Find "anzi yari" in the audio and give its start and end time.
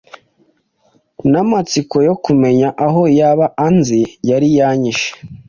3.67-4.47